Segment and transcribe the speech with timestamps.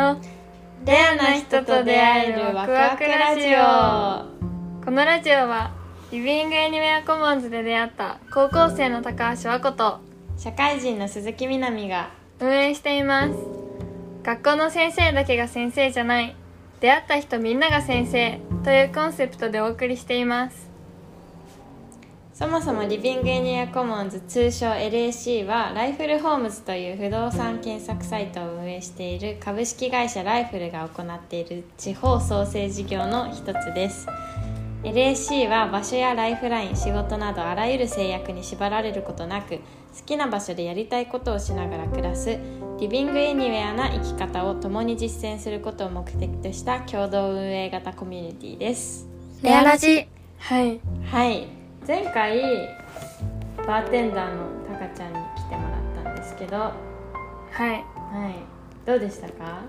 [0.00, 0.18] の
[0.86, 4.82] レアな人と出会えるワクワクラジオ。
[4.82, 5.72] このラジオは
[6.10, 9.98] リビングエニウェアコモンズで出会った高校生の高橋和子と
[10.38, 12.08] 社会人の鈴木みなみが
[12.40, 13.34] 運営しています。
[14.22, 16.34] 学校の先生だけが先生じゃない。
[16.80, 20.69] 出会った人みんなが先生というコンセプトでお送りしています
[22.40, 34.06] そもそもリビングエニアコモンズ通称 LAC はライフルホームズという不動産検索サイトを運営している株式会社ライフルが行っている地方創生事業の一つです。
[34.84, 39.60] LAC は場所やライフライン仕事などあらゆる制約に縛られることなく好
[40.06, 42.38] きな場所でやりたいことをしながら暮らす。
[42.80, 49.06] リビングエニウェアな生き方を共に実践することを目的とした共同運営型コミュニティです。
[49.42, 50.08] レアラジ。
[50.38, 50.80] はい。
[51.04, 52.40] はい前回
[53.66, 56.56] バーテンダーのタカちゃんに来てもらったんですけど。
[56.56, 56.74] は
[57.52, 57.80] はい。
[57.80, 57.84] い
[58.86, 59.62] どうでしたか？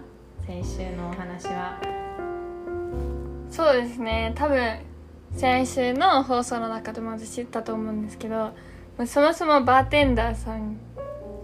[0.45, 1.79] 先週のお話は。
[3.49, 4.31] そうですね。
[4.35, 4.79] 多分
[5.35, 8.51] 先週の放送の中でも私言ったと思うんですけど
[9.05, 10.77] そもそもバーテンダーさん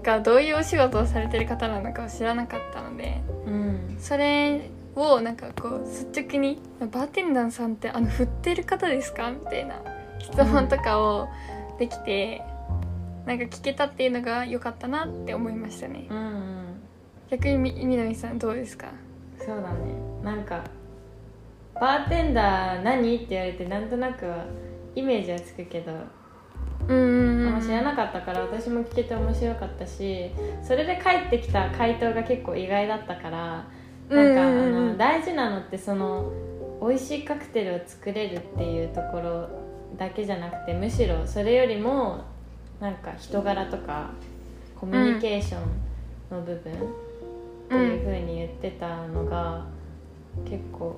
[0.04, 3.96] がどういうお仕事をされてる方なのかを知らなかったのでうん。
[4.00, 9.76] それをなんかこう率直に「バーテンダーさんってあの振ってる方ですか?」みたいな
[10.20, 11.28] 質問とかを
[11.80, 12.42] できて、
[13.26, 16.08] なんか聞けたっていうのが良かったなって思いましたね。
[16.10, 16.82] うんうん。
[17.30, 18.88] 逆にみみなみさんどうですか？
[19.40, 19.78] そうだね。
[20.24, 20.64] なんか
[21.80, 24.46] バーテンダー何って言われてなんとなくは
[24.96, 25.92] イメージはつくけど
[26.88, 30.32] うんうんあんま知らなかったから私も聞けて面白かったし
[30.64, 33.68] それで返ってきた回答が結構意外だったから
[34.10, 36.32] なんか、あの大事なのってその
[36.82, 39.50] 美味しいカクテルを作れるっていうところ
[39.98, 42.26] だけじゃなくてむしろそれよりも
[42.80, 44.12] なんか人柄とか
[44.80, 46.76] コミュニケーションの部分っ
[47.70, 49.66] ていう風に言ってたのが、
[50.46, 50.96] 結構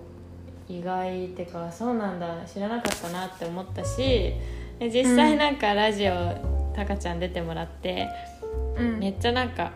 [0.67, 4.33] 意外ってかそうなんだ知らなかったなって思ったし
[4.78, 6.13] で実際なんかラジオ、
[6.75, 8.07] タカちゃん出てもらって
[8.78, 8.99] うん。
[8.99, 9.72] めっちゃなんか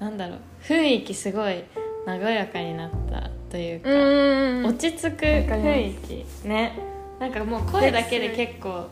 [0.00, 1.62] なんだろう雰囲気すごい
[2.06, 6.78] 和やかになったというか、落ち着く雰囲気ね
[7.20, 8.86] なんかもう声だけで結構。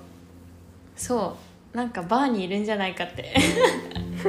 [0.94, 1.36] そ
[1.74, 1.76] う。
[1.76, 3.34] なんかバーにいるんじゃないかって。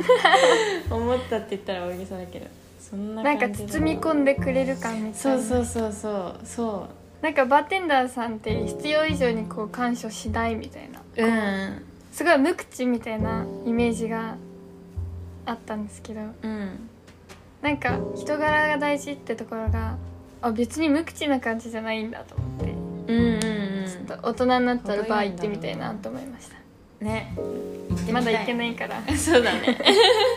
[0.90, 2.48] 思ったって言ったら大げさだけど。
[2.80, 5.44] そんななんか包み込んでくれる感みたそいうな。
[5.44, 6.88] そうそうそうそ
[7.22, 11.02] なんかバーテンダーさんって必要以上にこう干渉しないみたいな。
[11.18, 11.84] ううん。
[12.14, 14.38] すごい無口みたいなイメージが
[15.46, 16.22] あったんですけど。
[16.42, 16.90] うん。
[17.62, 19.98] なんか人柄が大事ってところが
[20.42, 22.72] あ別に無口な感じじゃないんだと思って。
[23.12, 23.59] うんうん
[24.10, 26.56] と大人になったらバー行ってみたいなと思いました。
[27.06, 27.34] ね。
[27.36, 29.02] 行ってみたまだ行けないから。
[29.16, 29.78] そうだね。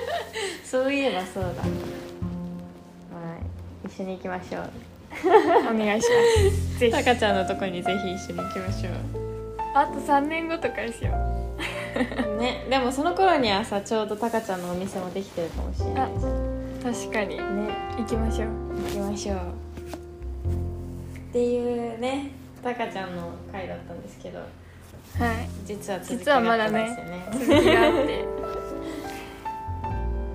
[0.65, 1.49] そういえばそうだ。
[1.49, 1.55] は
[3.85, 3.87] い。
[3.87, 4.71] 一緒に行きましょう。
[5.71, 6.79] お願いします。
[6.81, 6.93] ぜひ。
[6.93, 8.91] タカちゃんのとこにぜひ一緒に行きましょ
[9.75, 11.13] あと3年後とかですよ。
[12.37, 12.67] うね。
[12.69, 16.95] でもその頃にはさちょうどタカちゃんのお店もできてるかもしれないじゃん。
[16.95, 17.37] 確かに。
[17.37, 17.43] ね。
[17.99, 18.49] 行きましょう。
[18.87, 19.37] 行きましょう。
[19.37, 24.47] っていうねタカちゃんの回だったんですけどはい。
[25.65, 28.25] 実は続き実はまだねがあったんですよね続きがあって。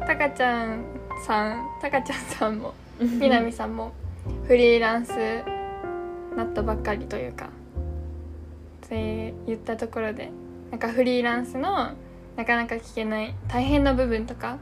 [0.08, 0.86] たかちゃん
[1.26, 3.92] さんたかちゃんさんもみなみさんも
[4.48, 5.12] フリーランス
[6.36, 7.50] なったばっかりというか
[8.86, 10.32] って言ったところで
[10.72, 11.92] なんかフリーランスの
[12.36, 14.60] なかなか聞けない大変な部分とか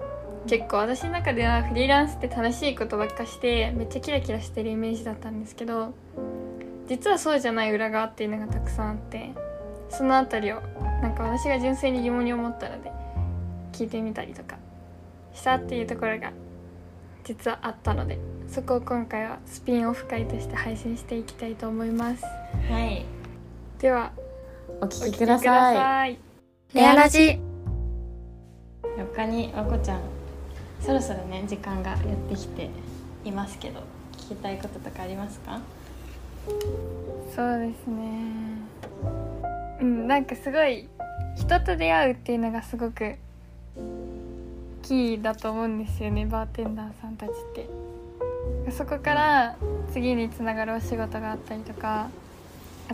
[0.47, 5.93] 結構私の中ではフリーランスって楽しいことばっかしてめっちゃキラキラしてるイメージだったんですけど
[6.87, 9.31] 実はそうじゃない裏側っていうのがたくさんあって
[9.89, 10.61] そのあたりを
[11.01, 12.91] なんか私が純粋に疑問に思ったので
[13.71, 14.57] 聞いてみたりとか
[15.33, 16.31] したっていうところが
[17.23, 22.23] 実はあったのでそこを今回はスピンオフ会として配信していきたいと思います。
[22.23, 23.03] はい。
[23.79, 24.11] では
[24.79, 25.75] おお聞きください。
[25.75, 26.19] さい。
[26.73, 27.39] レアラジ。
[29.15, 30.01] 他にわこちゃん
[30.79, 31.99] そろそろね時間がやっ
[32.29, 32.69] てきて
[33.25, 33.81] いますけど
[34.13, 35.59] 聞きたいこととかありますか？
[37.35, 38.21] そうですね。
[39.81, 40.87] うんなんかすごい
[41.35, 43.15] 人と出会うっていうのがすごく
[44.83, 48.71] キーだと思うんですよねバーテンダーさんたちって。
[48.71, 49.55] そこから
[49.91, 52.09] 次につながるお仕事があったりとか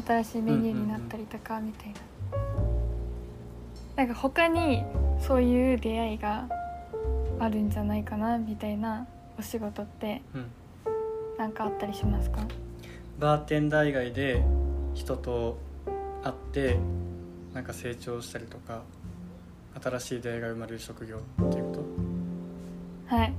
[0.05, 1.99] 新しいメニューになったりとかみたいな、
[3.97, 4.83] なんか他に
[5.19, 6.47] そういう出会いが
[7.39, 9.07] あるんじゃないかなみたいな
[9.37, 10.47] お仕事ってうん、
[11.37, 12.39] なんかあったりしますか？
[13.21, 14.43] バーテンダー以外で
[14.95, 15.59] 人と
[16.23, 16.79] 会って
[17.53, 18.81] なんか成長したりとか
[19.79, 21.19] 新しい出会いが生まれる職業っ
[21.51, 21.83] ていうこ
[23.07, 23.15] と？
[23.15, 23.33] はい。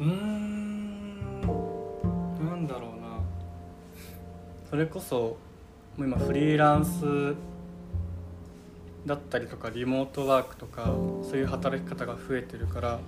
[0.00, 1.42] うん。
[1.42, 3.20] なんだろうな。
[4.70, 5.36] それこそ
[5.98, 7.34] もう今フリーランス
[9.04, 13.00] だったりとかリモートワークとかそういう働き方が増えてるから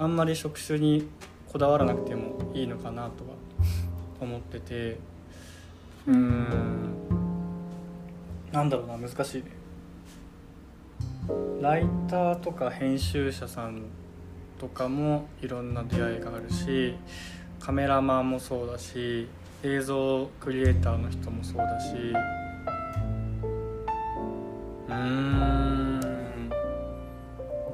[0.00, 1.08] あんまり職種に
[1.52, 3.36] こだわらなくてもいいのかなとは
[4.24, 4.98] 思ってて
[6.06, 6.94] うーん
[8.52, 9.42] なんだろうな難しい。
[9.42, 9.50] ね
[11.60, 13.82] ライターとか編集者さん
[14.58, 16.96] とかもいろんな出会いがあるし
[17.60, 19.28] カメラマンもそうだし
[19.62, 21.94] 映像クリエイターの人もそうだし。
[24.88, 26.00] うーん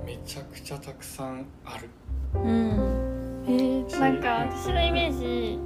[0.05, 1.89] めちゃくちゃたくさんある。
[2.35, 3.45] うん。
[3.47, 5.59] えー、なんか私のイメージ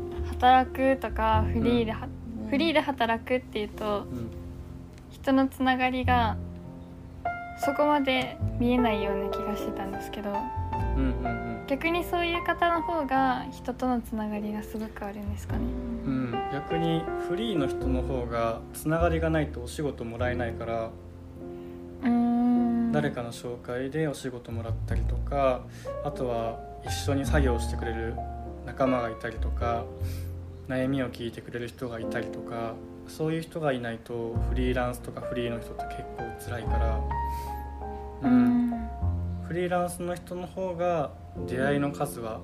[0.43, 2.09] 働くとかフリーでは、
[2.50, 4.31] フリーで働くっていうとうん。
[5.11, 6.37] 人のつながりが
[7.65, 10.31] そこまで見えないような気がしてたんですけど
[10.97, 15.61] うんうん逆にそういう方の方が人とのつながりがすごくあるんですかね。
[16.06, 16.12] うん。
[16.12, 20.91] うん逆にフリーの人の方がつながりがないとお仕事もらえないから
[22.93, 25.62] 誰かの紹介でお仕事もらったりとか
[26.05, 28.15] あとは一緒に作業してくれる
[28.67, 29.85] 仲間がいたりとか
[30.69, 32.75] 悩みを聞いてくれる人がいたりとか
[33.09, 37.00] そういう人がいないとフリーランスとかフリーの人って結構辛いから、
[38.23, 38.70] ううん。
[38.70, 38.88] ん
[39.47, 41.11] フリーランスの人の方が
[41.47, 42.41] 出会いの数は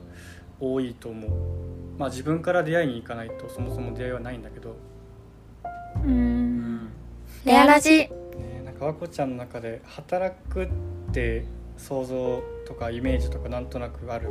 [0.61, 1.31] 多いと思う。
[1.97, 4.77] まあ自分から出会いに行かないとそもそも出会いはないんだけど、
[6.05, 6.91] うん。
[7.45, 7.91] レアラジ。
[7.99, 8.09] ね、
[8.65, 10.69] なんか和子ちゃんの中で働くっ
[11.13, 11.45] て
[11.77, 14.29] 想像とかイメージとかなんとなくある？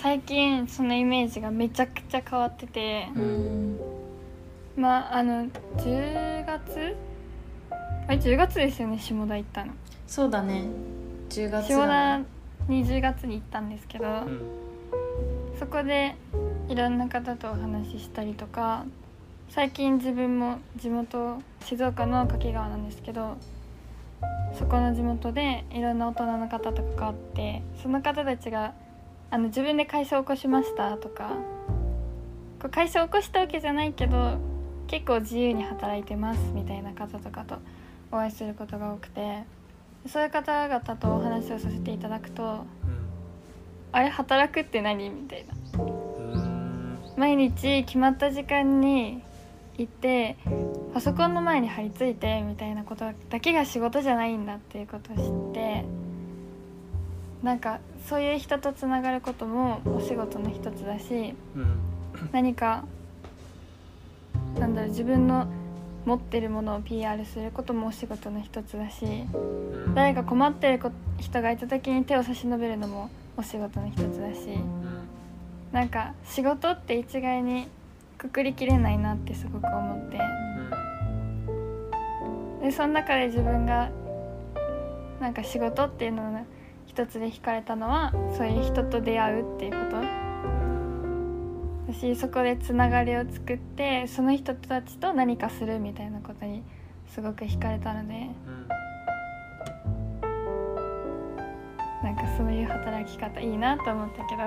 [0.00, 3.80] 最近そのイメージがめちゃくちゃ変わっててうん。
[4.76, 5.46] まああの
[5.76, 6.96] 10月？
[8.06, 9.72] あれ10月ですよね下田行ったの。
[10.06, 10.64] そうだね。
[11.30, 12.24] 10月下だ、田
[12.68, 14.40] に10月に行ったんですけど、うん。
[15.58, 16.14] そこで
[16.68, 18.84] いろんな方とお話ししたりとか
[19.48, 23.36] 最近自分も地元静岡の掛川なんですけど
[24.56, 28.74] そこの地元でいろんな大人の方と関わってその方たちが
[29.30, 31.36] あの自分で会社を起こしましたとか
[32.60, 34.38] こう会社を起こしたわけじゃないけど
[34.86, 37.56] 結構自由に働いてますみたいな方とかと
[38.10, 39.44] お会いすることが多くて
[40.06, 42.64] そういう方々とお話をさせていただくと
[43.92, 45.82] あれ働くって何みたいな。
[45.84, 46.32] うん。
[46.32, 46.58] うん
[47.18, 49.20] 毎日決まった時間に
[49.76, 50.36] 行って
[50.94, 55.84] パソコンの前に張り付いてみたいなことだけが仕事じゃないんだっていうことを知って
[57.42, 61.80] なんかそういう人とつながることもお仕事の一つだしうん。
[62.32, 62.84] 何か
[64.58, 65.46] なんだろう自分の
[66.04, 69.08] 持ってるものを PR することもお仕事の一つだしう
[69.90, 69.94] ん。
[69.94, 74.50] 誰か困ってるこ人がいた時に手を差し伸べるのもお仕事の一つだし。
[74.50, 75.08] うん。
[75.72, 77.68] なんか仕事って一概に
[78.16, 80.18] くくりきれないなってすごく思って。
[82.62, 83.90] でその中で自分が
[85.20, 86.44] なんか仕事っていうのの
[86.98, 89.78] 一つで惹かれたのはそういう人と出会うっていうこ
[91.86, 91.92] と。
[91.92, 96.64] だしそこでつながりを作ってその人たちと何かするみたいなことに
[97.06, 98.14] すごく惹かれたので。
[98.14, 98.68] うん
[102.02, 104.42] なんかそういう働き方いいなと思ったけど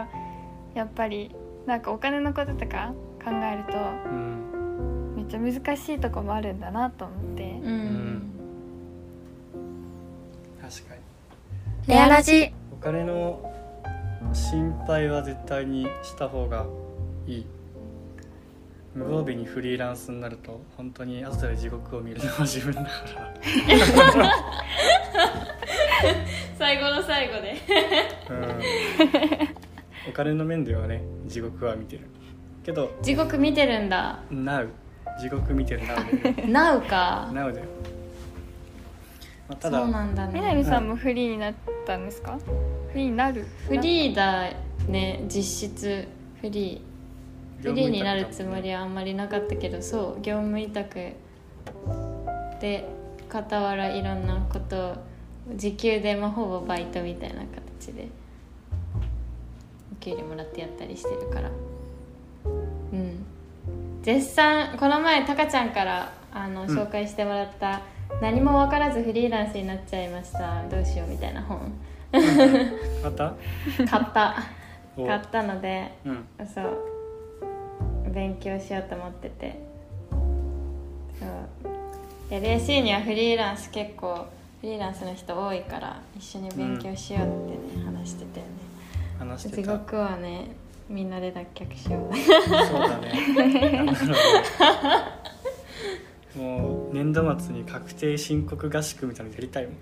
[0.74, 1.36] やっぱり
[1.66, 7.44] なんかお金のこととか考えるとうんめっちゃ難しいとこもあるんだなと思って。
[7.44, 8.32] うん、ん。
[10.62, 11.11] 確かに
[11.88, 12.54] レアラジ。
[12.72, 13.52] お金の
[14.34, 16.68] 心配は絶対にした方が
[17.26, 17.46] いい。
[18.94, 22.90] 無防備にフリーランスになると本当に後で地獄を見るのは自分だか
[24.18, 24.32] ら。
[26.60, 27.56] 最後の最後で。
[28.30, 30.10] うん。
[30.10, 32.08] お金の面ではね地獄は見てる。
[32.64, 34.20] けど地獄見てるんだ。
[34.32, 34.70] Now
[35.20, 35.82] 地獄見てる。
[35.82, 36.44] Now で。
[36.46, 37.28] Now か。
[37.32, 37.66] Now だよ、
[39.52, 40.32] まあ、ただそうなんだね。
[40.36, 41.54] 南さんもフリーになっ
[41.86, 42.40] たんですか？
[42.94, 43.46] フリーになる？
[43.68, 44.50] フリーだ
[44.88, 46.08] ね実質。
[46.40, 47.62] フリー。
[47.62, 50.96] フリーになるつもりはあんまりなかったけどそう業務委託
[52.60, 52.88] で
[53.30, 54.96] 傍らいろんなことを
[55.56, 57.42] 時給でまあほぼバイトみたいな
[57.80, 58.08] 形で
[59.92, 61.52] お給料もらってやったりしてるから。
[62.94, 63.26] うん。
[64.02, 66.68] 絶賛この前タカちゃんからあのん。
[66.68, 67.82] 紹介してもらった、
[68.22, 70.64] 何も分からずフリーランスになっちゃいました。
[70.70, 71.74] どうしようみたいな本。
[73.04, 73.34] また？
[73.90, 74.36] 買った。
[74.96, 75.08] お。
[75.08, 76.26] 買ったのでうん。
[76.54, 76.78] そう。
[78.14, 79.60] 勉強しようと思ってて。
[81.20, 81.30] そう。
[82.30, 84.28] LAC にはフリーランス結構
[84.62, 88.52] フリーランスの人多いから一緒に勉強しようってね、話してたよね。
[89.18, 89.78] 地話してた。
[89.78, 90.52] 獄はね
[90.88, 92.16] みんなで脱却しよう。
[92.16, 93.14] そうだね
[96.36, 99.76] もう年度末に確定申告合宿みたいなのやりたいもん。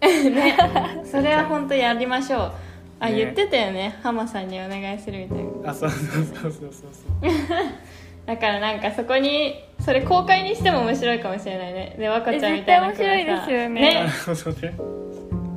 [0.34, 0.56] ね。
[1.04, 2.52] それは本当やりましょう。
[3.00, 3.16] あ、ね。
[3.16, 3.98] 言ってたよね。
[4.02, 7.30] 浜さんにお願いするみたいなあそうそうそうそうそうそう。
[8.26, 11.96] だからなんかそこにそれ公開にしても面白いかもしれないね。
[11.98, 13.94] で若ちゃんみたいな面白いですよね。
[13.94, 14.12] なるね。
[14.26, 14.94] ほどね。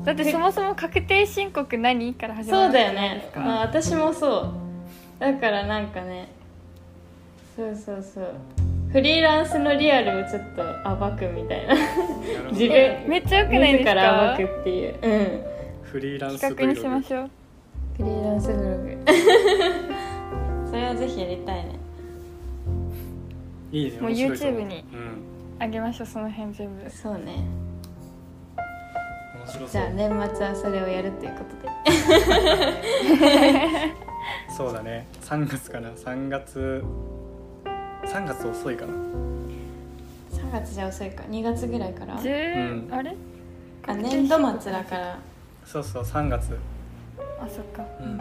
[0.05, 3.29] だってそもそも確定申告何から始まそうだよね。
[3.35, 4.51] まあ、私もそう。
[5.19, 6.29] だからなんかね。
[7.55, 8.33] そうそうそう
[8.97, 10.63] フリーランスのリアルをちょっと
[10.95, 11.75] 暴くみたいな。
[12.49, 12.75] 自分。
[12.75, 14.99] えめっちゃよくないです自らか暴くっていう。
[15.03, 15.43] うん。
[15.83, 17.29] フリーランス企画にしましょう。
[17.97, 18.97] フリーランスブログ。
[20.71, 21.75] それはぜひやりたいね。
[23.71, 25.21] いいねもう YouTube にうん。
[25.59, 26.89] あげましょうその辺全部。
[26.89, 27.45] そうね。
[29.69, 31.69] じゃあ年末はそれをやるということで。
[34.57, 35.05] そうだね。
[35.21, 35.89] 3月かな。
[35.89, 36.83] 3月
[38.13, 38.93] 3月遅いかな。
[38.93, 41.23] 3月じゃ遅いか。
[41.23, 42.93] 2月ぐらいから？10、うん。
[42.93, 43.15] あれ？
[43.87, 45.19] あ年度末だから。
[45.65, 46.57] そうそう3月。
[47.39, 47.83] あそっか。
[47.99, 48.17] うん。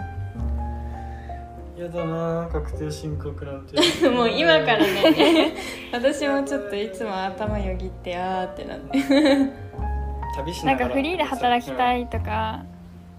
[1.80, 5.52] やだな確定申告なんてもう今からね。
[5.92, 8.98] 私もちょっといつも頭よぎってあーってなって。
[10.36, 10.88] 旅しなんがら。
[10.88, 12.64] なかフリーで働きたいとか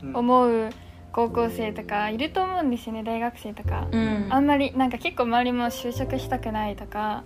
[0.01, 0.15] うん。
[0.15, 0.69] 思う
[1.17, 4.27] 高校生とかいると思うんですよね大学生とか、うん。
[4.29, 7.24] あんまりなんか結構周りも就職したくないとか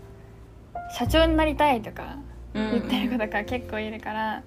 [0.97, 2.15] 社長になりたいとか
[2.53, 2.71] うん。
[2.71, 4.43] 言ってる子とか結構いるから、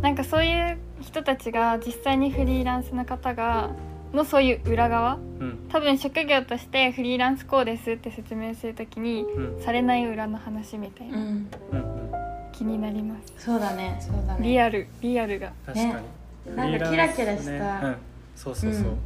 [0.00, 3.72] なんかそういう人たちが実際にフリーランスの方が
[4.14, 5.68] のそういう裏側うん。
[5.68, 9.62] 多分職業としてフリーランスこうですって説明するときにうん。
[9.62, 11.24] されない裏の話みたいな、うん。
[11.72, 12.12] うんうん。
[12.52, 13.44] 気になります。
[13.44, 14.48] そうだねそうだね。
[14.48, 15.52] リアルリアルが。
[15.66, 16.17] 確かに、ね
[16.56, 17.96] なんかキラキラしたうん、
[18.36, 18.98] そうそうそう、うん。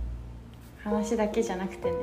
[0.84, 1.96] 話だけじゃなくてね。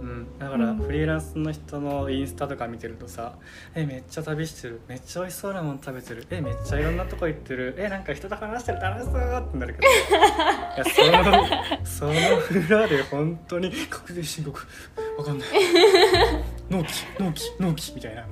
[0.00, 0.76] うん、だからうん。
[0.76, 3.34] フリーランスの人のインスタとか見てるとさ
[3.74, 4.80] 「えめっちゃ旅してる。
[4.88, 6.26] めっちゃ美味しそうなもの食べてる。
[6.30, 7.74] えめっちゃいろんなとこ行ってる。
[7.78, 9.14] えなんか人と話してる楽しそう」
[9.48, 9.88] ってなるけど。
[9.88, 10.84] いや
[11.84, 14.60] そのその裏で本当に確定申告。
[15.18, 15.48] わかんない。
[16.68, 18.26] 納期納期納期みたいな。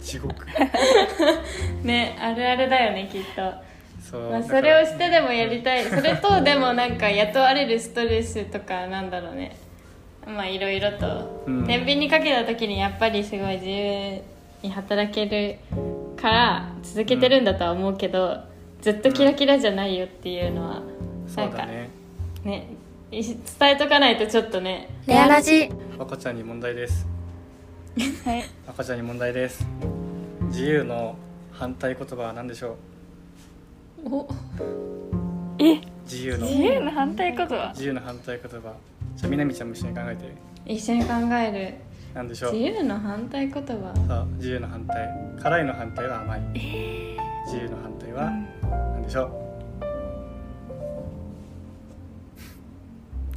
[0.00, 0.46] 地獄。
[1.82, 3.62] ねあるあるだよねきっと、まあ、
[4.10, 4.22] そう。
[4.32, 4.60] だから。
[4.60, 5.84] それをしてでもやりたい。
[5.90, 9.56] それとでもなんか雇われるストレスとかなんだろうね。
[10.26, 11.66] まあいろいろと、うん。
[11.66, 14.22] 天秤にかけた時にやっぱりすごい自由
[14.62, 15.56] に働ける
[16.16, 18.38] から続けてるんだとは思うけど、
[18.80, 20.82] ずっとキラキラじゃないよっていうのは、
[21.26, 21.88] そうだね。
[22.44, 22.66] ね。
[23.10, 24.88] い伝えとかないとちょっとね。
[25.06, 27.06] レアラジ赤ちゃんに問題です。
[28.24, 28.44] はい。
[28.68, 29.66] 赤ちゃんに問題です。
[30.48, 31.16] 自由の
[31.52, 32.76] 反対言葉は何でしょ
[34.06, 34.22] お。
[34.22, 34.26] う
[35.58, 35.80] え？
[36.04, 36.46] 自由の。
[36.46, 37.70] 自由の反対言葉。
[37.74, 38.74] 自由の反対言葉。
[39.16, 40.32] じゃあみなみちゃんも一緒に考えて。
[40.64, 41.74] 一緒に考える。
[42.14, 42.52] 何でしょう？
[42.52, 43.94] 自由の反対言葉。
[44.08, 45.08] さあ自由の反対。
[45.42, 46.40] 辛いの反対は甘い、
[47.46, 48.30] 自由の反対は
[48.94, 49.24] 何でしょ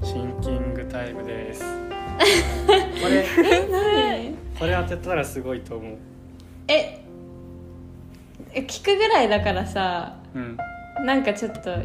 [0.01, 0.05] う？
[0.05, 1.63] シンキングタイムです。
[3.01, 3.25] これ
[4.57, 5.97] これ当てたらすごいと思う。
[6.67, 7.01] え
[8.53, 10.57] え聞くぐらいだからさうん。
[11.05, 11.75] なんかちょっと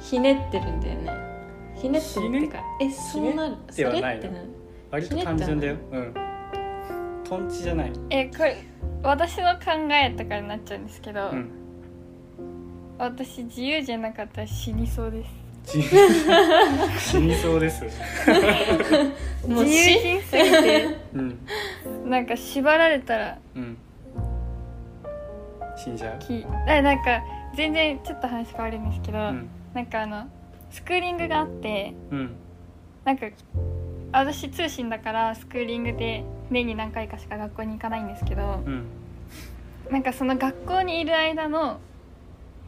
[0.00, 1.12] ひねってるんだよね。
[1.76, 3.56] ひねってるっていうかえそうなる？
[3.70, 4.48] そひねってはないれってなる
[4.90, 5.76] 割と単純だよ。
[5.92, 6.14] うん。
[7.24, 7.92] トンチじゃない。
[8.10, 8.56] えこれ
[9.02, 11.50] 私の考えとかになっちゃうんですけど、うん。
[12.98, 15.30] 私自由じゃなかったら死にそうです。
[15.66, 17.84] 死死にそうです。
[19.46, 20.96] も う自由し人すぎて。
[21.14, 21.38] うん。
[22.10, 23.76] なんか縛られたらうん
[25.88, 26.18] 死んじゃう？
[26.18, 27.22] きあなんか
[27.56, 29.48] 全然ちょっと話変わるんですけど、うん。
[29.74, 30.28] なんかあの
[30.70, 32.36] スクーリングがあってうん。
[33.04, 33.26] なんか
[34.12, 38.84] 私通信だからスクーリングで年に何回かしか学校に行かないんですけどうん。
[39.90, 41.80] なんかその学校にいる間の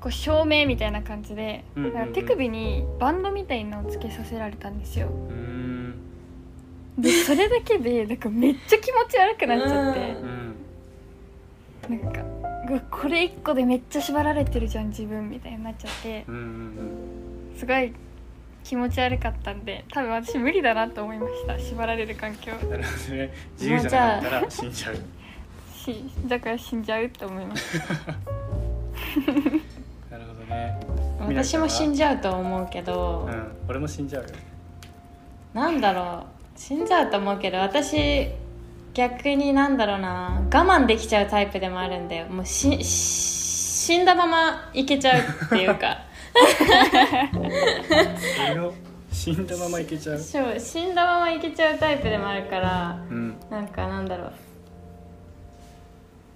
[0.00, 1.94] こう証明みたいな感じで、うんうんうん。
[1.94, 5.08] なんか手首にバンドみたいなのをつけさせられたんですよ。
[5.08, 5.94] うーん。
[6.98, 10.00] でそれだけでなんかめっちゃ気持ち悪くなっちゃって。
[10.22, 10.29] うん
[12.90, 16.24] これ1個でめっちゃ縛られてるじゃん自分みたいになっちゃって。
[17.56, 17.92] すごい
[18.62, 22.52] 気持ち悪かったんで多分私無理だなと思いました縛られる環境。
[22.62, 23.32] うんなるほどね。
[23.58, 24.96] 自由じゃなかったら死んじゃう。
[25.74, 27.78] しだから死んじゃうって思います。
[30.10, 30.80] なるほどね。
[31.26, 33.52] 私も死んじじゃうと思うけど、うん。
[33.68, 34.28] 俺も死んじゃうよ。
[35.54, 36.40] なんだろう。
[36.58, 38.28] 死んじゃうと思うけど私
[38.94, 40.42] 逆になんだろうな。
[40.52, 42.26] 我慢できちゃうタイプでもあるんだよ。
[42.26, 43.40] もうしし
[43.86, 45.98] 死んだままいけちゃうっていうか。
[49.12, 50.18] 死んだままいけちゃう？
[50.18, 53.36] そう死んだままいけちゃうタイプでもあるからうん。
[53.50, 54.32] なんかなんだろう。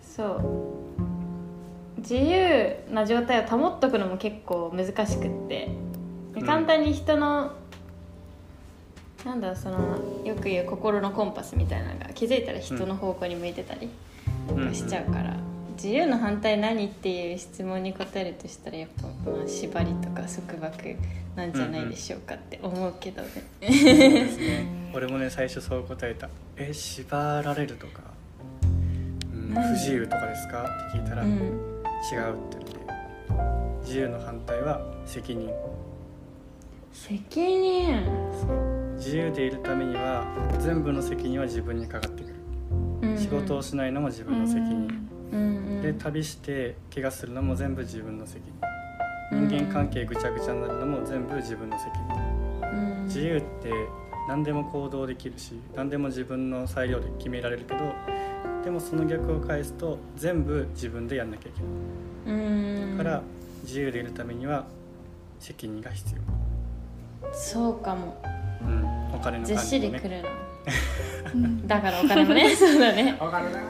[0.01, 2.01] そう。
[2.01, 5.69] 自由な状態を保っとくのも結構難しくって。
[6.45, 7.53] 簡単に人の、
[9.25, 13.89] なんだそのよく言う心のコンパスみたいなのが気づいたら人の方向に向いてたり
[14.75, 15.37] しちゃうから、
[15.77, 20.97] 自由の反対何っていう質問に答えるとしたらやっぱ、まあ、縛りとか束縛
[21.37, 23.29] なんじゃないでしょうかって思うけどね。
[23.61, 24.67] ですね。
[24.95, 28.03] 俺もね最初そう答えた「え縛られるとか、
[28.63, 32.75] うん、何不自由とかですか?」って聞いたら「違う」うんって言って。
[33.85, 35.51] 自由の反対は責任。
[36.93, 38.03] 責任。
[38.41, 40.25] そう自由でいるためには
[40.61, 42.29] 全部の責任は自分にかかってく
[43.03, 44.71] る、仕事をしないのも自分の責任、
[45.33, 48.41] うんうんで旅して怪我するのも全部自分の責
[49.31, 53.05] 任うん人間関係ぐちゃぐちゃになるのも全部自分の責任うん。
[53.05, 53.71] 自由って
[54.27, 57.93] 何でも行動できるし何でも自分の裁量で決められるけど
[58.65, 62.39] でもその逆を返すと全部自分でやんなきゃいけない。
[62.39, 62.97] うん。
[62.97, 63.23] だから
[63.65, 64.65] 自由でいるためには
[65.39, 68.23] 責任が必要、そうかも
[68.67, 70.29] うん、お金のずっしりくるな。
[71.67, 72.55] だからお金もね。
[72.57, 73.17] そうだね。
[73.21, 73.61] わかるな。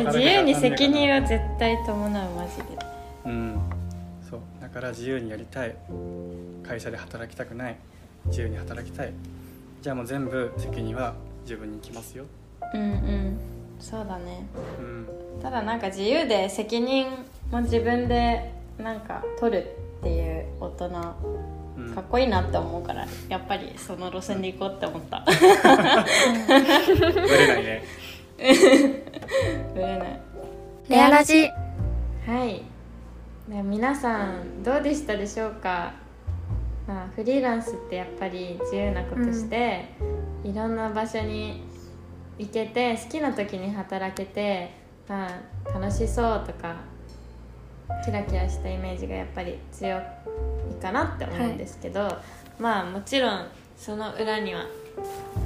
[0.10, 2.62] 自由に責任は絶対伴うマジで。
[3.26, 3.58] うん。
[4.28, 4.40] そう。
[4.60, 5.74] だから自由にやりたい。
[6.62, 7.76] 会社で働きたくない。
[8.26, 9.12] 自由に働きたい。
[9.82, 12.24] じゃあもう全部責任は自分に行きますよ。
[12.74, 13.38] うんうん。
[13.78, 14.46] そうだね。
[14.78, 15.08] うん。
[15.42, 17.06] ただなんか自由で責任
[17.50, 21.59] も自分でなんか取るっていう大人うん
[21.94, 25.24] かっこいいなって思うからやっぱりその路線で行こうって思った。
[25.24, 25.32] ぶ
[27.28, 27.82] れないね。
[29.74, 30.20] ぶれない。
[30.88, 31.48] レアラジ。
[32.26, 32.62] はい。
[33.48, 35.92] で皆さんどうでしたでしょうか、
[36.86, 39.86] まあ、フリーランスってやっぱり自由なことして、
[40.44, 41.64] いろんな場所に
[42.38, 44.70] 行けて好きな時に働けて、
[45.08, 46.76] まあ、楽しそうとか
[48.04, 50.00] キラキラしたイメージがやっぱり強い
[50.74, 52.16] かなって思うんですけど、
[52.58, 54.66] まあもちろんその裏には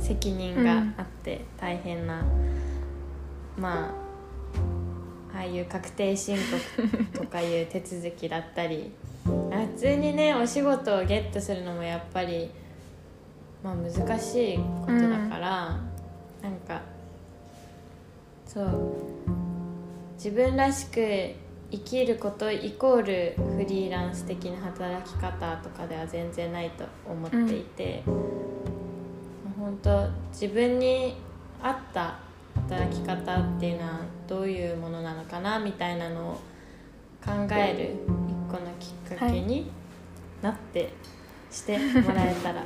[0.00, 2.24] 責任があって大変な、
[3.56, 3.86] ま
[5.32, 8.92] あああいう確定申告とかいう手続きだったり
[9.26, 12.50] あ普通にねお仕事をゲットするのもやっぱり、
[13.62, 15.80] まあ、難しいことだから、
[16.42, 16.82] なんか
[18.46, 18.94] そう
[20.14, 21.34] 自分らしく
[21.74, 28.14] 生きることイコールフリーランス的な働き方とかでは全然ないと思っていて、も
[29.58, 31.16] う本当自分に
[31.60, 32.18] 合った
[32.54, 36.34] 働き方っていうのはどういうものなのかなみたいなのを
[37.24, 37.96] 考える
[38.28, 39.68] 一個のきっかけに
[40.40, 40.92] なって、
[41.50, 42.62] してもらえたら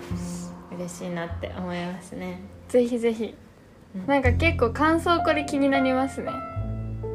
[0.77, 2.43] 嬉しいなって思いますね。
[2.69, 3.25] ぜひぜひ。
[3.25, 6.31] うんなんか結構感想これ気になりますね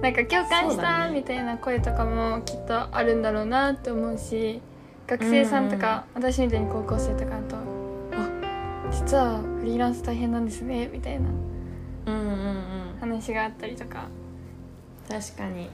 [0.03, 4.61] なんか共感したみたいな声とかもきっとあるんだろうなって思うし
[5.07, 8.29] 学生さんとか、私みたいに高校生とかだとあ
[8.91, 11.29] 実はフリーランス大変なんですねみたいな
[12.99, 14.07] 話があったりとか。
[15.09, 15.69] 確かに。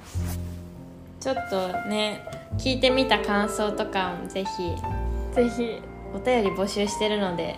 [1.19, 2.23] ちょっとね
[2.57, 4.75] 聞いてみた感想とかもぜひ
[5.35, 5.81] ぜひ。
[6.11, 7.55] お便り募集してるので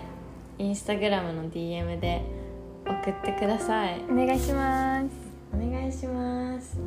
[0.57, 2.21] インスタグラムの DM で
[2.85, 4.01] 送ってください。
[4.09, 5.20] お願いします
[5.91, 6.77] いします。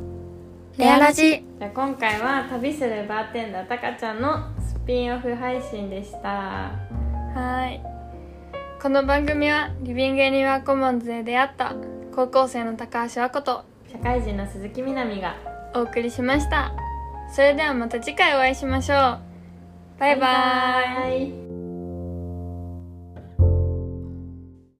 [0.77, 1.29] レアラジ。
[1.31, 6.71] じゃあ今回は旅するバーテンダーたかちゃんのスピンオフ配信でした。
[7.33, 7.81] はい。
[8.81, 11.75] この番組はリビングエニワーコモンズで出会った
[12.13, 15.35] 高校生の高橋和子と社会人の鈴木みなみが。
[15.73, 16.73] お送りしました。
[17.33, 18.97] それではまた次回お会いしましょう。
[19.99, 20.19] バイバイ。
[20.19, 21.44] バイバイ